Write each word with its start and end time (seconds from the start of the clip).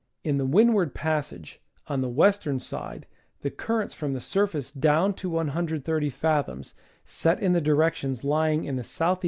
In 0.23 0.39
the 0.39 0.47
Windward 0.47 0.95
Passage, 0.95 1.61
on 1.85 2.01
the 2.01 2.09
western 2.09 2.59
side 2.59 3.05
the 3.43 3.51
currents 3.51 3.93
from 3.93 4.13
the 4.13 4.19
surface 4.19 4.71
down 4.71 5.13
to 5.13 5.29
130 5.29 6.09
fathoms 6.09 6.73
set 7.05 7.39
in 7.39 7.53
the 7.53 7.61
directions 7.61 8.23
lying 8.23 8.63
in 8.65 8.77
the 8.77 8.79
S. 8.79 8.99
E. 8.99 9.13